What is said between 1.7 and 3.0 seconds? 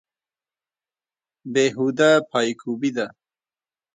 هوده پایکوبي